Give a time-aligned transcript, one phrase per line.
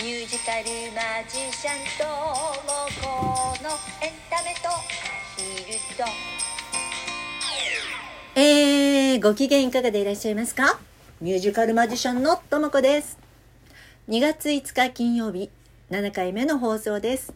[0.00, 3.70] ミュージカルマジシャンともこの
[4.00, 4.74] エンタメとア
[5.36, 6.04] ヒルと
[8.36, 10.78] えー、ご機嫌いかがでいらっしゃいますか？
[11.20, 13.18] ミュージカルマジシャンのともこです。
[14.08, 15.50] 2月5日金曜日、
[15.90, 17.34] 7回目の放送です。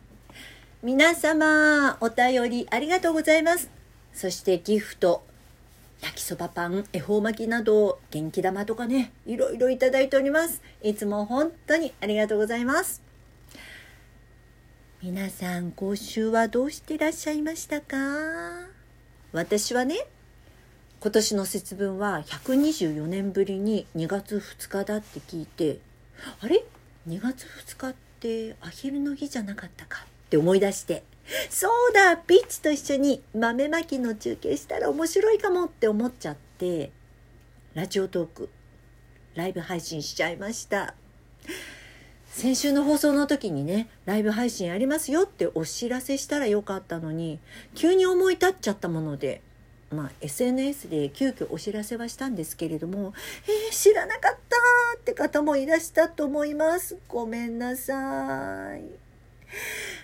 [0.84, 3.70] 皆様、お便りありがとうございます。
[4.12, 5.24] そしてギフト、
[6.02, 10.60] 焼きそばパン、恵方巻きなど、元気玉とかね、いろいろいただいております。
[10.82, 13.00] いつも本当にありがとうございます。
[15.00, 17.96] 皆さん、今週はどうしていらっしゃいましたか？
[19.32, 20.06] 私はね、
[21.00, 25.78] 今年の節分は124年ぶりに2月2日だって聞いて
[26.40, 26.64] あれ
[27.08, 31.04] ？2月2日ってアヒルの日じゃなかったかって思い出して
[31.50, 36.90] そうだピッチと一緒に豆まきの中継したら面白いかもって思っちゃって
[37.74, 38.50] ラジオトーク
[39.34, 40.94] ライブ配信しちゃいました
[42.26, 47.38] 先週の放送の時にねライブ配信ありますよってお知らせしたらよかったのに
[47.74, 49.42] 急に思い立っちゃったもので
[49.92, 53.12] まあ、SNS で急遽お知らせはしたんですけれども、
[53.46, 54.56] えー、知らなかった
[54.96, 56.96] って方もいらしたと思います。
[57.08, 58.84] ごめんなさい。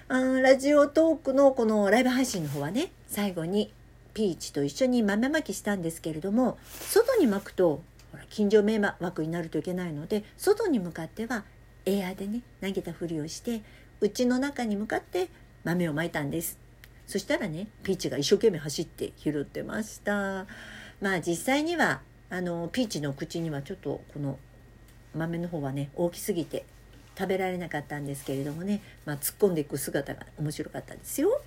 [0.08, 3.72] あラジオトークのこのライブ配信の方はね、最後に
[4.14, 11.44] ピーチと一緒に豆まきしたんですけれども、外に巻くと、ほら近所迷惑になるといけないので、外に向かっては
[11.84, 13.62] エアでね、投げたふりをして、
[14.00, 15.28] うちの中に向かって
[15.64, 16.68] 豆をまいたんです。
[17.08, 20.46] そしたらねピーチが一生懸命走って拾ってました
[21.00, 24.38] まあ実際にはあのピーチの口にはちょっとこの
[25.14, 26.66] 豆の方はね大きすぎて
[27.18, 31.40] 食べられなかったんですけれどもね、まあ、突っ込んでいく姿が面白かったですよ。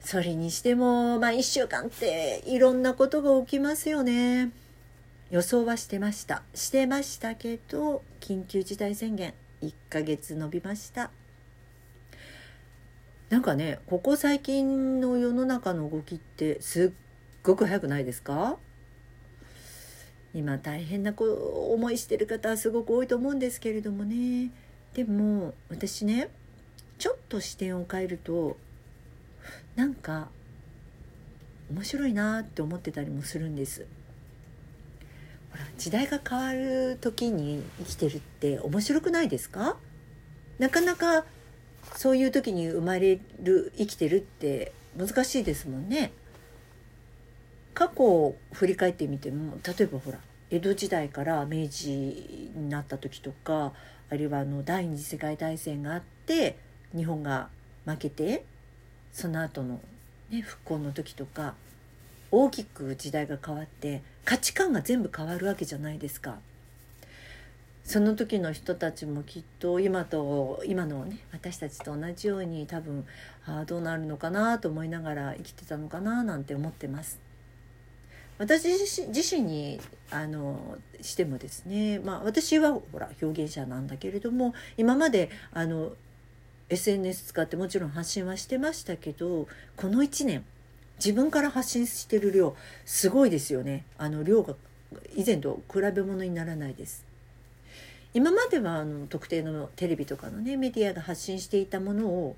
[0.00, 4.50] それにしてもまあ1週間っていろんなことが起きますよね。
[5.30, 11.10] 予想はしてましたしてましたけど緊急事態宣言1ヶ月延びました。
[13.30, 18.58] なんかねここ最近の世の中の動きってすっごく早くないですか？
[20.36, 24.50] 今大変な思いしてる方はすごく多いと思うんですけれどもね
[24.92, 26.28] でも私ね
[26.98, 28.58] ちょっと視点を変えると
[29.76, 30.28] なんか
[31.70, 33.86] 面白いなって思ってたりもするんです。
[35.50, 39.78] ほら時代が変わる時に生きてるって面白くないですか？
[40.58, 41.24] なかなか
[41.94, 46.12] そういう時に生まれる生きてるって難しいですもんね。
[47.76, 50.18] 過去を振り返ってみても例えばほら
[50.50, 51.90] 江戸時代から明治
[52.54, 53.74] になった時とか
[54.08, 56.56] あるいはあの第二次世界大戦があって
[56.96, 57.50] 日本が
[57.84, 58.44] 負けて
[59.12, 59.80] その後の、
[60.30, 61.54] ね、復興の時とか
[62.30, 66.38] 大きく時代が変わって価値観が全部変わるわけじゃないですか。
[67.84, 73.06] その時の人たちもきっと今と今のね私たちと同じように多分
[73.44, 77.25] あどうなるのかなと思いながら生きてたのかななんて思ってます。
[78.38, 79.80] 私自身に
[80.10, 85.92] あのしてもですね、まあ、私はほら表現者なんだけれども今まであの
[86.68, 89.46] SNS 使ってもちろん発信はしてましたけど
[89.76, 90.44] この1年
[90.98, 94.54] 自分から発信してる量すごいですよねあの量が
[95.14, 97.04] 以前と比べ物にならないです。
[98.14, 102.36] 今まではあの特定のテレビとかのねメディアが発信していたものを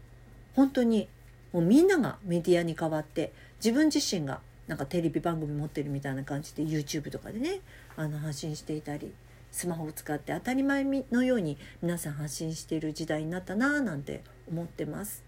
[0.56, 1.08] 本当に
[1.52, 3.32] もうみんながメディアに変わって
[3.64, 7.60] 自分自身がなんかテレビ番組持ってるみたいな感じで YouTube とかでね
[7.96, 9.12] あの発信していたり
[9.50, 15.24] スマホを使って当たり前のように皆さん発信している時代になったなぁなんて思ってます。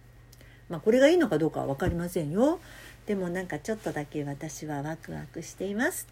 [0.68, 2.60] まあこれがいいのかどうかは分かりませんよ。
[3.06, 6.06] でもなんかちょっとだけ私はワクワクしています。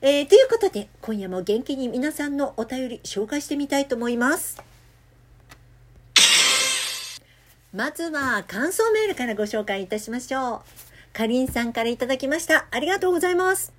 [0.00, 4.62] えー、ということで今夜も元気に皆さんのお便り紹介してみたいと思います。
[7.74, 10.87] まずは感想メールからご紹介いたしましょう。
[11.12, 12.66] かりんさんからいただきました。
[12.70, 13.72] ありがとうございます。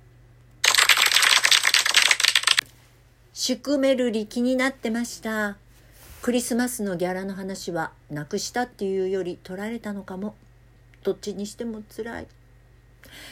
[3.32, 5.56] シュクメルリ気になってました。
[6.22, 10.34] クリスマスのギャラの話はなくしたっていうより取られたのかも。
[11.02, 12.26] どっちにしても辛い。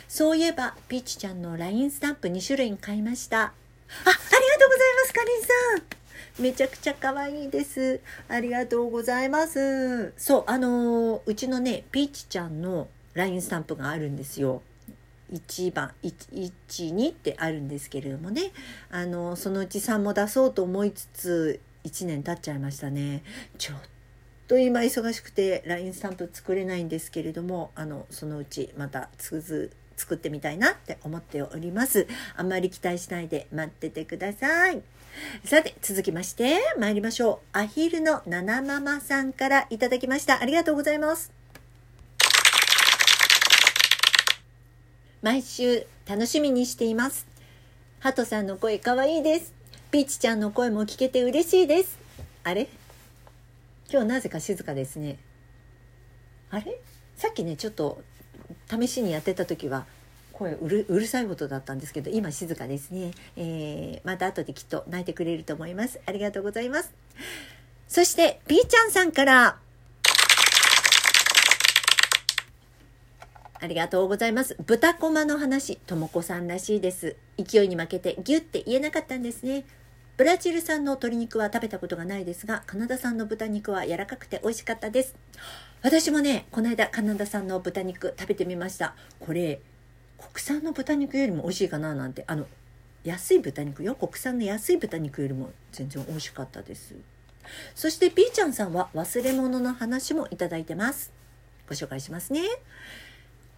[0.08, 3.42] そういえば、ピーチちゃんの LINE スタンプ2種類買いました。
[3.42, 5.48] あ、ありがとうございます、かりんさ
[5.84, 6.42] ん。
[6.42, 8.00] めちゃくちゃ可愛いです。
[8.28, 10.14] ありがとうございます。
[10.16, 14.62] そう、あのーうちのね、ピーチちゃんの LINE スタンプがあるんですよ。
[15.32, 18.52] 1番、1、2ってあるんですけれどもね。
[18.90, 23.22] あの、そのうち3も出そうと思いつつ、1年経っちゃいましたね。
[23.58, 23.78] ちょっ
[24.46, 34.80] と今忙しくて LINE スタンプ作れないんですけれどもあのそのうちまたつづ作ってみたいなって思っておりますあんまり期待しないで待っててください
[35.44, 41.37] さて続きまして参りましょうアヒルのナナママさんからいただきましたありがとうございます
[45.20, 47.26] 毎週楽しみにしています。
[47.98, 49.52] ハトさんの声かわいいです。
[49.90, 51.98] ピーチちゃんの声も聞けて嬉しいです。
[52.44, 52.68] あれ？
[53.90, 55.18] 今日なぜか静かですね。
[56.50, 56.80] あれ？
[57.16, 58.00] さっきねちょっと
[58.70, 59.86] 試しにやってた時は
[60.32, 65.98] 声うるうるさいことだったんですけど今静かですね、えー、また後できっと泣いてくれると思います。
[66.06, 66.94] ありがとうございます。
[67.88, 69.58] そしてピーちゃんさんから
[73.60, 74.56] ありがとうございます。
[74.66, 77.16] 豚こまの話、ともこさんらしいです。
[77.36, 79.64] 勢いに負けてギュって言えなかったんですね。
[80.16, 85.14] ブラジル産の鶏肉は食べたことがないですが、カナダ産の豚肉は柔らかくて美味しかったです。
[85.82, 88.94] 私もね、この間カナダ産の豚肉食べてみました。
[89.20, 89.60] これ、
[90.18, 92.46] 国産の豚肉よりも美味しいかななんて、あの、
[93.04, 93.94] 安い豚肉よ？
[93.94, 96.94] 国産の安い豚肉よりも全然美味しかったです。
[97.74, 101.12] そしてピーちゃんさんは忘れ物の話もいただいてます。
[101.68, 102.40] ご紹介しますね。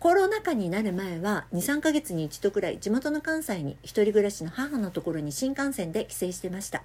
[0.00, 6.82] コロナ禍になる前は23ヶ月に一度くらい地元の関西に一人暮らしの母のところに新幹線で帰省してました。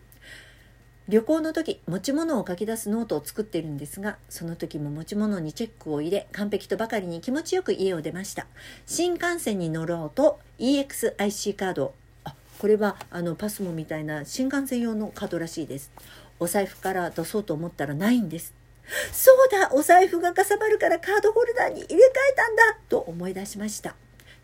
[1.08, 8.48] 旅行の時持ち物を書き出すノートを作ってるんですがその時も持ち物にチェックを入れ完璧とばかりに気持ちよく家を出ました。
[8.86, 11.94] 新幹線に乗ろうと EXIC カード
[12.26, 15.90] あこれはあのパスモみたいな新幹線用のカードらしいです。
[16.38, 18.65] お財布から出そうと思ったらないんです。
[19.12, 23.96] そうだお財布がかさばるからカードホルダーに入れ替えたんだと思い出しました。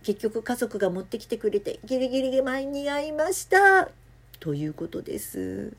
[0.04, 3.90] 結局家族が持ってきてくれてギリギリ間に合いました。
[4.40, 5.74] ということです。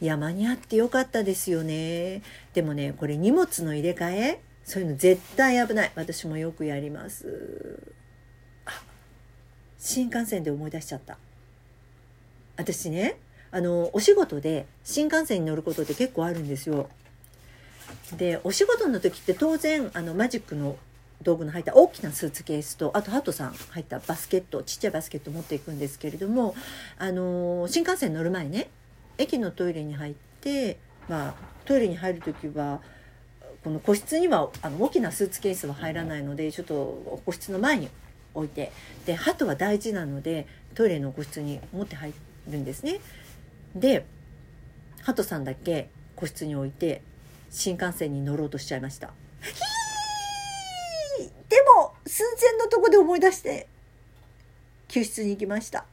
[0.00, 2.22] いや間に合ってよかったですよね。
[2.52, 4.40] でもねこれ荷物の入れ替え？
[4.62, 5.92] そういうの絶対危ない。
[5.96, 7.82] 私もよくやります。
[8.66, 8.70] あ
[9.76, 11.18] 新幹線で思い出しちゃった。
[12.56, 13.16] 私ね
[13.50, 16.88] あのお仕事で新幹線に乗ることって結構あるんですよ。
[18.16, 20.76] でお仕事の時って当然あのマジックの
[21.22, 26.54] 道具の入った大きなスーツケースとあとハトさん入ったバスケットちっちゃいバスケット持っていくんですけれども
[26.98, 28.68] あの新幹線乗る前ね
[29.18, 30.78] 駅のトイレに入って
[31.08, 31.34] まあ
[31.64, 32.80] トイレに入る時は
[33.62, 37.88] この個室にはあの大きなスーツケースは入らないのでちょっと個室の前に
[38.34, 38.72] 置いて
[39.06, 42.12] でハトは大事なのでトイレの個室に持って入
[42.48, 43.00] るんですね。
[43.74, 44.04] で
[45.00, 47.02] ハトさんだけ個室に置いて
[47.54, 49.12] 新幹線に乗ろうとしちゃいました。
[51.48, 53.68] でも寸前のとこで思い出して
[54.88, 55.78] 救出に行きました。
[55.78, 55.84] あ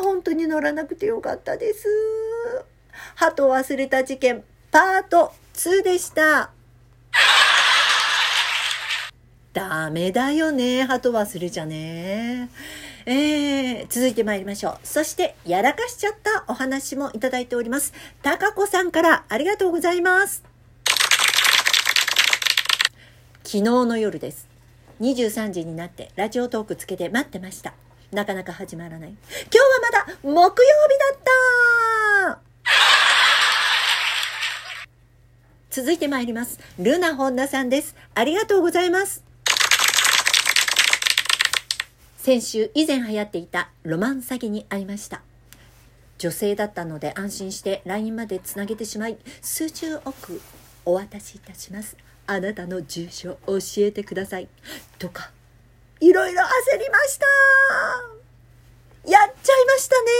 [0.00, 1.86] あ本当に乗らなくてよかったです。
[3.14, 4.42] 鳩忘れた事件
[4.72, 6.50] パート2でした。
[9.52, 12.50] ダメだよね鳩忘れちゃね。
[13.06, 14.78] えー、続いて参りましょう。
[14.82, 17.92] そして、やらかしちゃったお話もいただいております。
[18.22, 20.42] たかこさんからありがとうございます。
[23.44, 24.48] 昨日の夜です。
[25.00, 27.74] 23時になってラジオトークつけて待ってました。
[28.10, 29.10] なかなか始まらない。
[29.10, 29.18] 今
[29.50, 30.62] 日はまだ木曜日
[31.12, 31.34] だった
[35.70, 36.58] 続いて参ります。
[36.78, 37.96] ルナホンナさんです。
[38.14, 39.33] ありがとうございます。
[42.24, 45.20] 先週以前流行っていたロマン詐欺に会いました。
[46.16, 50.40] 女性だったので安心して LINE までつなげてしまい数十億
[50.86, 51.98] お渡しいたします。
[52.26, 54.48] あなたの住所教えてください。
[54.98, 55.32] とか
[56.00, 57.26] いろいろ焦りました。
[59.10, 60.10] やっちゃいましたね。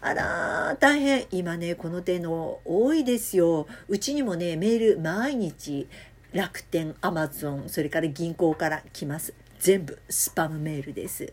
[0.00, 1.26] あら大変。
[1.30, 3.68] 今ねこの手の多いですよ。
[3.86, 5.86] うちにもねメール毎日
[6.32, 9.32] 楽天アマゾンそれから銀行から来ます。
[9.58, 11.32] 全部スパムメールです。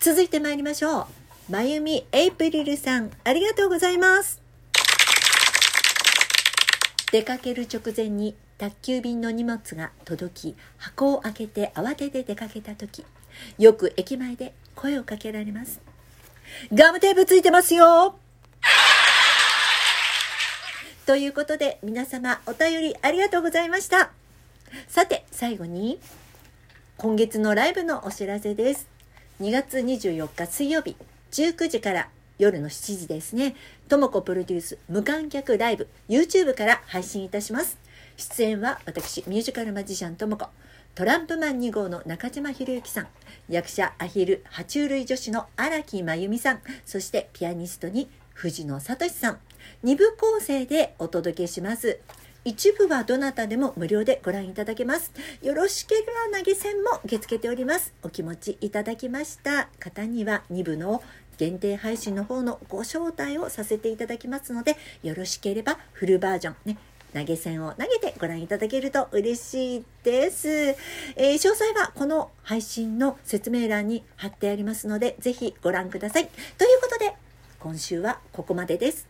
[0.00, 1.06] 続いて参りましょう。
[1.50, 4.40] まゆみエイプリルさんありがとうございます。
[7.10, 13.04] 出かける直前に宅急便の荷物が届き箱を開けて慌てて出かけた時
[13.56, 15.80] よく駅前で声をかけられます。
[16.72, 18.18] ガムテープついてますよ。
[21.06, 24.10] ということで皆様お便りありがとうございました。
[24.86, 25.98] さて最後に
[27.00, 28.88] 今月のライブのお知らせです。
[29.40, 30.96] 2月24日水曜日
[31.30, 33.54] 19時から夜の7時ですね。
[33.88, 37.78] ともこプロデュース無観客ライブ YouTube から配信いたします。
[38.16, 40.48] 出演は私ミュージカルマジシャンともこ。
[40.96, 43.06] トランプマン2号の中島博之さん、
[43.48, 49.38] 役者アヒル、爬虫類女子の荒木真由美さん、そしてピアニストに藤野聡さん、
[49.84, 52.00] 2部構成でお届けします。
[52.44, 55.12] 一部はどなたでも無料でご覧いただけます。
[55.42, 56.02] よろしけれ
[56.32, 57.92] ば投げ銭も受け付けております。
[58.02, 61.02] お気持ちいただきました方には2部の
[61.36, 66.78] 限定配信の方のご招待をさせていただきますので、よろしければフルバージョンね、
[67.14, 70.48] 投げ銭を投げてご覧いただけると嬉しいです。
[70.48, 76.28] えー詳細はこの配信の説明欄に貼ってありますので、ぜひご覧ください。
[76.56, 77.14] ということで、
[77.60, 79.08] 今週はここまでです。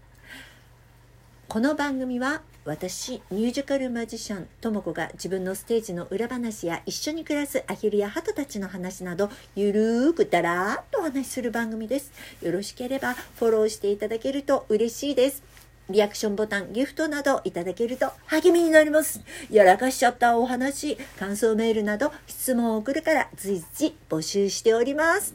[1.48, 15.42] この番組は私ミュージカルマジシャンとも子が自分のステージの裏話や一緒に暮らすアヒルやハトたちの話などゆるーくだらーっとお話しする番組ですよろしければフォローしていただけると嬉しいです
[15.88, 19.22] リアクションボタン、ギフトなどいただけると励みになります。
[19.50, 25.34] やらかしちゃったお話、感想メールなど質問を送るから随時募集しております。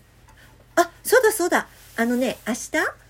[0.75, 1.67] あ、そうだそうだ。
[1.97, 3.02] あのね、明日、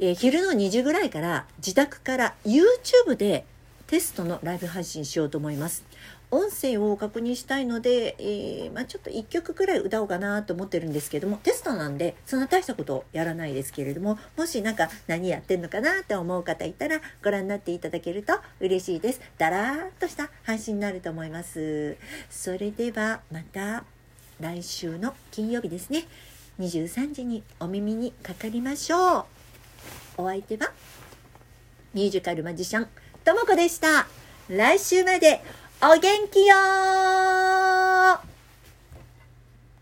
[0.00, 3.44] えー昼の2時ぐらいから自宅から YouTube で
[3.86, 5.82] テストのライブ配信しようと思います。
[6.30, 19.22] 音声を確認したいので、えーまあ、ちょっと1曲くらい歌おうかなと思ってるんですけどもテストなんでそんな大したことやらないですけれどももしなんか何やってんのかなって思う方いたらご覧になっていただけると嬉しいです。
[19.38, 21.96] だらーっとした配信になると思います。
[22.28, 23.84] それではまた
[24.38, 26.04] 来週の金曜日ですね
[26.60, 29.37] 23時にお耳にかかりましょう。
[30.18, 30.72] お相手は
[31.94, 32.88] ミュージカルマジシャン
[33.24, 34.08] ともこでした。
[34.48, 35.40] 来週まで
[35.80, 38.37] お元気よー。